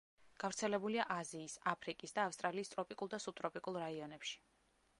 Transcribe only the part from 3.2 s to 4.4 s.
სუბტროპიკულ რაიონებში.